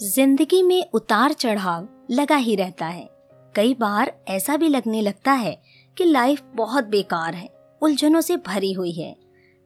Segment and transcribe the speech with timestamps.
[0.00, 3.08] ज़िंदगी में उतार चढ़ाव लगा ही रहता है।
[3.54, 5.52] कई बार ऐसा भी लगने लगता है
[5.96, 7.48] कि लाइफ बहुत बेकार है,
[7.82, 9.14] उलझनों से भरी हुई है।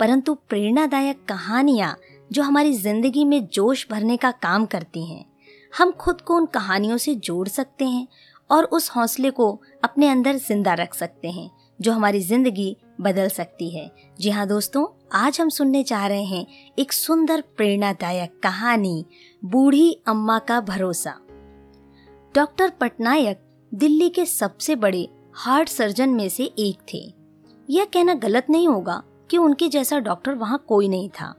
[0.00, 1.96] परंतु प्रेरणादायक कहानियाँ
[2.30, 5.24] जो हमारी ज़िंदगी में जोश भरने का काम करती हैं,
[5.72, 8.06] हम खुद को उन कहानियों से जोड़ सकते हैं
[8.50, 9.50] और उस हौसले को
[9.84, 11.50] अपने अंदर ज़िंदा रख सकते हैं,
[11.80, 13.90] जो हमारी ज़िंदगी बदल सकती है।
[14.20, 16.46] जी हाँ दोस्तों, आज हम सुनने जा रहे हैं
[16.78, 19.04] एक सुंदर प्रेरणादायक कहानी,
[19.44, 21.14] बूढ़ी अम्मा का भरोसा।
[22.34, 23.40] डॉक्टर पटनायक
[23.74, 27.14] दिल्ली के सबसे बड़े हार्ट सर्जन में से एक थे।
[27.70, 31.34] यह कहना गलत नहीं होगा कि उनके जैसा डॉक्टर वहाँ कोई नहीं था।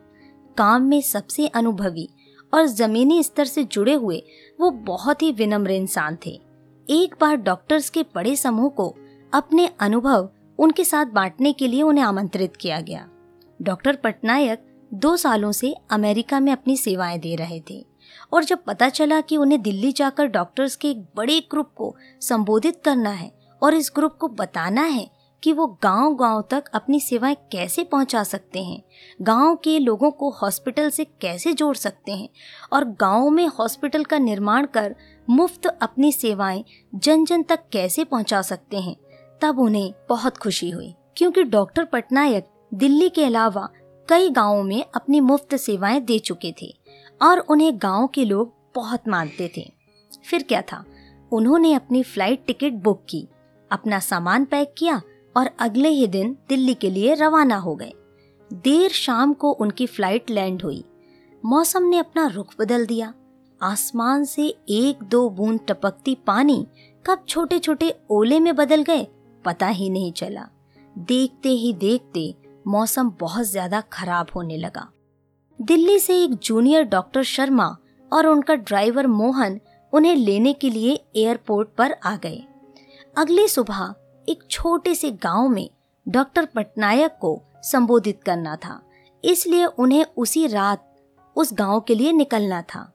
[0.58, 2.10] काम में सबसे अनुभवी
[2.54, 4.24] और जमीनी स्तर से जुड़े हुए
[4.60, 6.42] वो बहुत ही विनम्र इंसान थे।
[6.90, 8.96] एक बार डॉक्टर्स के बड़े समूह को
[9.34, 13.08] अपने अनुभव उनके साथ बांटने के लिए उन्हें आमंत्रित किया गया।
[13.62, 17.86] डॉक्टर पटनायक दो सालों से अमेरिका में अपनी सेवाएँ दे रहे थे
[18.34, 22.82] और जब पता चला कि उन्हें दिल्ली जाकर डॉक्टर्स के एक बड़े ग्रुप को संबोधित
[22.86, 23.32] करना है
[23.64, 25.10] और इस ग्रुप को बताना है
[25.44, 28.82] कि वो गांव-गांव तक अपनी सेवाएँ कैसे पहुँचा सकते हैं,
[29.22, 32.30] गाँव के लोगों को हॉस्पिटल से कैसे जोड़ सकते हैं
[32.74, 34.96] और गाँव में हॉस्पिटल का निर्माण कर
[35.30, 36.64] मुफ़्त अपनी सेवाएँ
[36.96, 38.96] जन जन तक कैसे पहुँचा सकते हैं
[39.42, 43.70] तब उन्हें बहुत खुशी हुई, क्योंकि डॉक्टर पटनायक दिल्ली के अलावा
[44.10, 46.74] कई गाँवों में अपनी मुफ़्त सेवाएँ दे चुके थे
[47.22, 49.72] और उन्हें गाँव के लोग बहुत मानते थे।
[50.26, 50.84] फिर क्या था?
[51.32, 53.28] उन्होंने अपनी फ़्लाइट टिकट बुक की,
[53.72, 55.02] अपना सामान पैक किया
[55.36, 57.94] और अगले ही दिन दिल्ली के लिए रवाना हो गए।
[58.54, 60.84] देर शाम को उनकी फ़्लाइट लैंड हुई।
[61.46, 63.14] मौसम ने अपना रुख बदल दिया।
[63.62, 66.66] आसमान से एक दो बूंद टपकती पानी
[67.06, 69.08] कब छोटे छोटे ओले में बदल गए
[69.46, 70.48] पता ही नहीं चला।
[70.96, 72.34] देखते ही देखते
[72.66, 74.88] मौसम बहुत ज़्यादा खराब होने लगा।
[75.60, 77.76] दिल्ली से एक जूनियर डॉक्टर शर्मा
[78.12, 79.60] और उनका ड्राइवर मोहन
[79.94, 82.44] उन्हें लेने के लिए एयरपोर्ट पर आ गए।
[83.16, 83.94] अगली सुबह
[84.28, 85.70] एक छोटे से गाँव में
[86.06, 88.82] डॉक्टर पटनायक को संबोधित करना था,
[89.24, 90.86] इसलिए उन्हें उसी रात
[91.36, 92.92] उस गाँव के लिए निकलना था।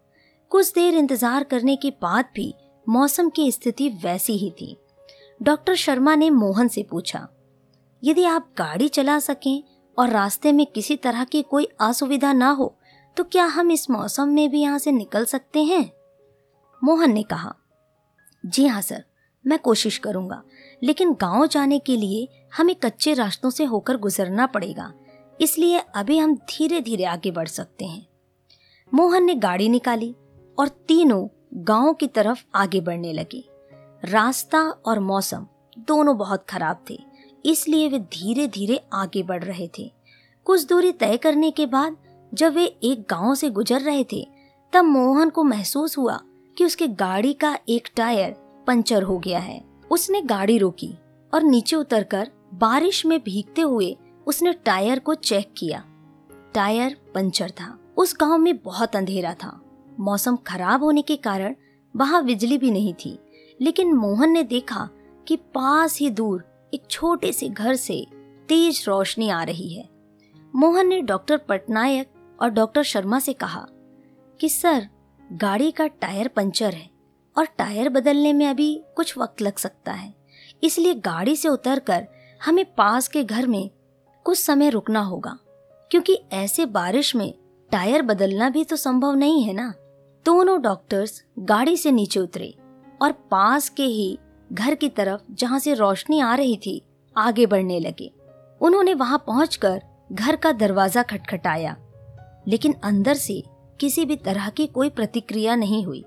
[0.51, 2.53] कुछ देर इंतज़ार करने के बाद भी
[2.87, 4.77] मौसम की स्थिति वैसी ही थी।
[5.41, 7.27] डॉक्टर शर्मा ने मोहन से पूछा,
[8.03, 9.63] यदि आप गाड़ी चला सकें
[9.99, 12.75] और रास्ते में किसी तरह की कोई असुविधा ना हो
[13.17, 15.91] तो क्या हम इस मौसम में भी यहाँ से निकल सकते हैं?
[16.83, 17.55] मोहन ने कहा,
[18.45, 19.05] जी हाँ सर,
[19.45, 20.43] मैं कोशिश करूँगा,
[20.83, 24.93] लेकिन गाँव जाने के लिए हमें कच्चे रास्तों से होकर गुजरना पड़ेगा,
[25.41, 28.07] इसलिए अभी हम धीरे धीरे आगे बढ़ सकते हैं।
[28.93, 30.15] मोहन ने गाड़ी निकाली
[30.59, 31.27] और तीनों
[31.65, 33.43] गाँव की तरफ़ आगे बढ़ने लगे।
[34.05, 35.47] रास्ता और मौसम
[35.79, 36.99] दोनों बहुत खराब थे,
[37.45, 39.91] इसलिए वे धीरे धीरे आगे बढ़ रहे थे।
[40.47, 41.97] कुछ दूरी तय करने के बाद
[42.33, 44.27] जब वे एक गाँव से गुजर रहे थे,
[44.73, 46.19] तब मोहन को महसूस हुआ
[46.57, 49.61] कि उसके गाड़ी का एक टायर पंचर हो गया है।
[49.91, 50.93] उसने गाड़ी रोकी
[51.35, 55.85] और नीचे उतरकर बारिश में भीगते हुए उसने टायर को चेक किया।
[56.55, 59.61] टायर पंचर था। उस गाँव में बहुत अंधेरा था।
[60.01, 61.55] मौसम खराब होने के कारण
[61.95, 63.19] वहाँ बिजली भी नहीं थी।
[63.61, 64.89] लेकिन मोहन ने देखा
[65.29, 66.45] कि पास ही दूर
[66.75, 68.07] एक छोटे से घर से
[68.49, 69.89] तेज रोशनी आ रही है।
[70.55, 72.09] मोहन ने डॉक्टर पटनायक
[72.41, 73.67] और डॉक्टर शर्मा से कहा
[74.41, 74.89] कि, सर,
[75.33, 76.91] गाड़ी का टायर पंचर है
[77.39, 80.15] और टायर बदलने में अभी कुछ वक्त लग सकता है।
[80.65, 82.07] इसलिए गाड़ी से उतरकर
[82.45, 83.71] हमें पास के घर में
[84.25, 85.39] कुछ समय रुकना होगा,
[85.91, 87.33] क्योंकि ऐसे बारिश में
[87.71, 89.73] टायर बदलना भी तो संभव नहीं है ना?
[90.27, 92.55] दोनों डॉक्टर्स गाड़ी से नीचे उतरे।
[93.05, 94.19] और पास के ही
[94.53, 96.83] घर की तरफ़ जहाँ से रोशनी आ रही थी,
[97.17, 98.13] आगे बढ़ने लगे।
[98.61, 99.83] उन्होंने वहाँ पहुंचकर
[100.13, 101.77] घर का दरवाज़ा खटखटाया।
[102.49, 103.45] लेकिन अंदर से
[103.81, 106.05] किसी भी तरह की कोई प्रतिक्रिया नहीं हुई।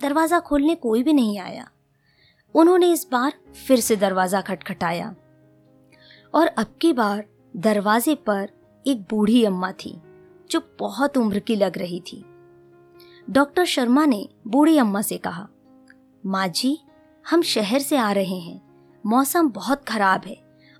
[0.00, 1.68] दरवाज़ा खोलने कोई भी नहीं आया।
[2.54, 3.32] उन्होंने इस बार
[3.66, 5.14] फिर से दरवाज़ा खटखटाया।
[6.34, 7.24] और अब की बार
[7.56, 8.50] दरवाजे पर
[8.86, 10.00] एक बूढ़ी अम्मा थी,
[10.50, 12.24] जो बहुत उम्र की लग रही थी।
[13.30, 15.48] डॉक्टर शर्मा ने बूढ़ी अम्मा से कहा
[16.24, 16.78] माँ जी
[17.24, 18.60] हम शहर से आ रहे हैं।
[19.04, 20.36] मौसम बहुत खराब है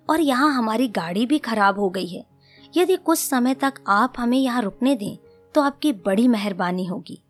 [0.08, 2.24] और यहाँ हमारी गाड़ी भी खराब हो गई है।
[2.76, 5.16] यदि कुछ समय तक आप हमें यहाँ रुकने दें
[5.54, 7.20] तो आपकी बड़ी मेहरबानी होगी।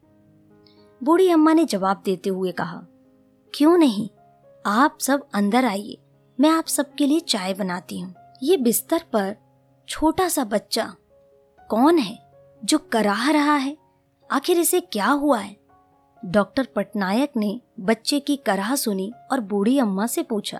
[1.00, 2.82] बूढ़ी अम्मा ने जवाब देते हुए कहा,
[3.54, 4.08] क्यों नहीं?
[4.64, 5.96] आप सब अंदर आइए।
[6.38, 9.34] मैं आप सबके लिए चाय बनाती हूँ। ये बिस्तर पर
[9.88, 10.92] छोटा सा बच्चा
[11.70, 12.18] कौन है
[12.62, 13.76] जो कराह रहा है?
[14.30, 15.56] आखिर इसे क्या हुआ है?
[16.22, 20.58] डॉक्टर पटनायक ने बच्चे की कराह सुनी और बूढ़ी अम्मा से पूछा,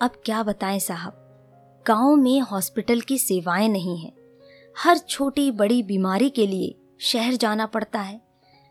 [0.00, 1.20] अब क्या बताएँ साहब,
[1.86, 4.12] गाँव में हॉस्पिटल की सेवाएँ नहीं हैं।
[4.76, 8.20] हर छोटी बड़ी बीमारी के लिए शहर जाना पड़ता है।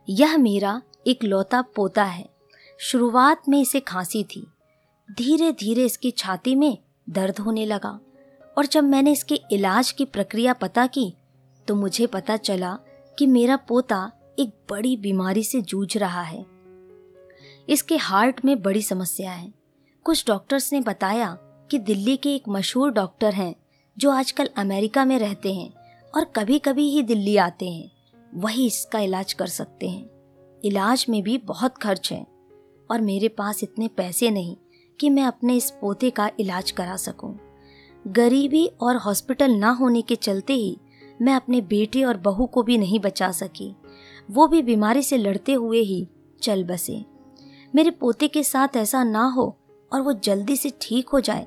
[0.08, 2.30] यह मेरा एक लौता पोता है।
[2.80, 4.46] शुरुआत में इसे खांसी थी।
[5.10, 6.78] धीरे धीरे इसकी छाती में
[7.10, 8.00] दर्द होने लगा
[8.58, 11.14] और जब मैंने इसके इलाज की प्रक्रिया पता की
[11.68, 12.78] तो मुझे पता चला
[13.18, 16.53] कि मेरा पोता एक बड़ी बीमारी से जूझ रहा है।
[17.70, 19.54] इसके हार्ट में बड़ी समस्या है।
[20.06, 21.38] कुछ डॉक्टर्स ने बताया
[21.72, 23.56] कि दिल्ली के एक मशहूर डॉक्टर हैं,
[23.98, 25.74] जो आजकल अमेरिका में रहते हैं
[26.16, 27.92] और कभी कभी ही दिल्ली आते हैं।
[28.36, 30.10] वही इसका इलाज कर सकते हैं।
[30.64, 32.26] इलाज में भी बहुत खर्च है
[32.90, 34.56] और मेरे पास इतने पैसे नहीं
[35.00, 37.38] कि मैं अपने इस पोते का इलाज करा सकूँ।
[38.08, 40.78] गरीबी और हॉस्पिटल ना होने के चलते ही
[41.22, 43.76] मैं अपने बेटे और बहू को भी नहीं बचा सकी।
[44.32, 46.08] वो भी बीमारी से लड़ते हुए ही
[46.42, 47.13] चल बसे।
[47.74, 49.46] मेरे पोते के साथ ऐसा ना हो
[49.92, 51.46] और वो जल्दी से ठीक हो जाए।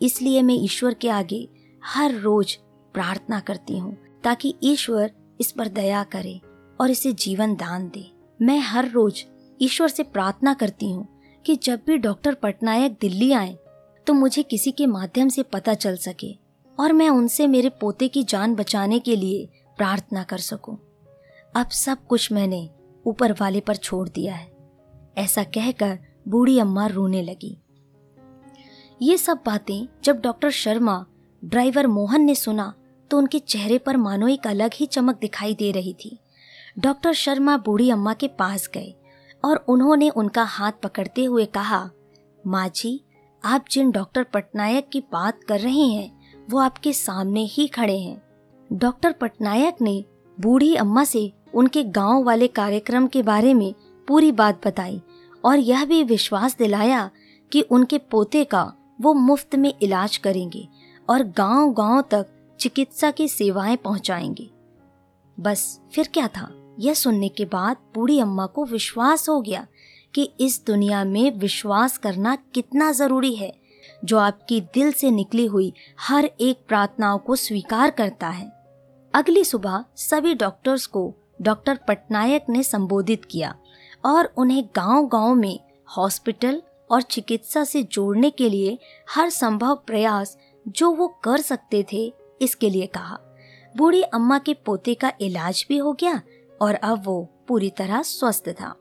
[0.00, 1.48] इसलिए मैं ईश्वर के आगे
[1.82, 2.54] हर रोज
[2.94, 5.10] प्रार्थना करती हूँ, ताकि ईश्वर
[5.40, 6.40] इस पर दया करे
[6.80, 8.04] और इसे जीवन दान दे।
[8.40, 9.24] मैं हर रोज
[9.60, 11.06] ईश्वर से प्रार्थना करती हूँ
[11.44, 13.56] कि जब भी डॉक्टर पटनायक दिल्ली आए
[14.06, 16.34] तो मुझे किसी के माध्यम से पता चल सके
[16.78, 19.48] और मैं उनसे मेरे पोते की जान बचाने के लिए
[19.78, 20.76] प्रार्थना कर सकूँ।
[21.54, 22.68] अब सब कुछ मैंने
[23.04, 24.57] ऊपर वाले पर छोड़ दिया है।
[25.18, 25.98] ऐसा कहकर
[26.28, 27.56] बूढ़ी अम्मा रोने लगी।
[29.02, 31.04] ये सब बातें जब डॉक्टर शर्मा,
[31.42, 32.72] ड्राइवर मोहन ने सुना
[33.10, 36.18] तो उनके चेहरे पर मानो एक अलग ही चमक दिखाई दे रही थी।
[36.78, 38.94] डॉक्टर शर्मा बूढ़ी अम्मा के पास गए
[39.44, 41.90] और उन्होंने उनका हाथ पकड़ते हुए कहा,
[42.46, 43.00] माँ जी,
[43.44, 46.10] आप जिन डॉक्टर पटनायक की बात कर रहे हैं,
[46.50, 48.22] वो आपके सामने ही खड़े हैं।
[48.72, 50.04] डॉक्टर पटनायक ने
[50.38, 53.72] बूढ़ी अम्मा से उनके गाँव वाले कार्यक्रम के बारे में
[54.08, 55.00] पूरी बात बताई।
[55.44, 57.10] और यह भी विश्वास दिलाया
[57.52, 60.68] कि उनके पोते का वो मुफ़्त में इलाज करेंगे
[61.10, 62.26] और गांव-गांव तक
[62.60, 64.50] चिकित्सा की सेवाएँ पहुंचाएँगे।
[65.40, 66.76] बस फिर क्या था?
[66.78, 69.66] यह सुनने के बाद बूढ़ी अम्मा को विश्वास हो गया
[70.14, 73.54] कि इस दुनिया में विश्वास करना कितना ज़रूरी है,
[74.04, 78.52] जो आपकी दिल से निकली हुई हर एक प्रार्थनाओं को स्वीकार करता है।
[79.14, 83.54] अगली सुबह सभी डॉक्टर्स को डॉक्टर पटनायक ने संबोधित किया।
[84.04, 85.60] और उन्हें गांव-गांव में
[85.96, 88.78] हॉस्पिटल और चिकित्सा से जोड़ने के लिए
[89.10, 92.12] हर संभव प्रयास जो वो कर सकते थे,
[92.42, 93.18] इसके लिए कहा।
[93.76, 96.22] बूढ़ी अम्मा के पोते का इलाज भी हो गया
[96.62, 98.74] और अब वो पूरी तरह स्वस्थ था।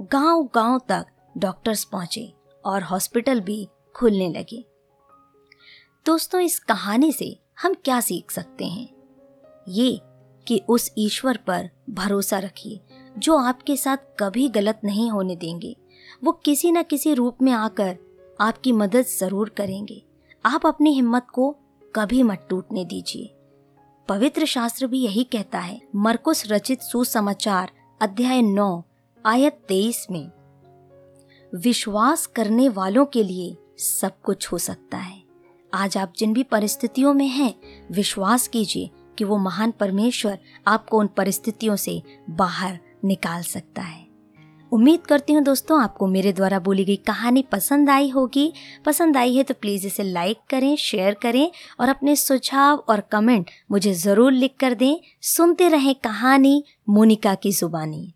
[0.00, 1.06] गांव-गांव तक
[1.38, 2.32] डॉक्टर्स पहुँचे
[2.64, 4.64] और हॉस्पिटल भी खुलने लगे।
[6.06, 8.88] दोस्तों, इस कहानी से हम क्या सीख सकते हैं?
[9.68, 10.00] ये
[10.48, 12.80] कि उस ईश्वर पर भरोसा रखिए
[13.14, 15.76] जो आपके साथ कभी गलत नहीं होने देंगे।
[16.24, 17.96] वो किसी न किसी रूप में आकर
[18.40, 20.02] आपकी मदद ज़रूर करेंगे।
[20.44, 21.50] आप अपनी हिम्मत को
[21.94, 23.30] कभी मत टूटने दीजिए।
[24.08, 27.70] पवित्र शास्त्र भी यही कहता है, मरकुस रचित सुसमाचार
[28.00, 28.82] अध्याय नौ,
[29.24, 30.30] आयत तेईस में,
[31.52, 35.22] विश्वास करने वालों के लिए सब कुछ हो सकता है।
[35.72, 37.54] आज आप जिन भी परिस्थितियों में हैं,
[37.92, 44.02] विश्वास कीजिए कि वो महान परमेश्वर आपको उन परिस्थितियों से बाहर निकाल सकता है।
[44.72, 48.52] उम्मीद करती हूँ दोस्तों, आपको मेरे द्वारा बोली गई कहानी पसंद आई होगी।
[48.86, 53.50] पसंद आई है तो प्लीज़ इसे लाइक करें, शेयर करें और अपने सुझाव और कमेंट
[53.70, 58.13] मुझे ज़रूर लिख कर दें। सुनते रहें कहानी मोनिका की जुबानी।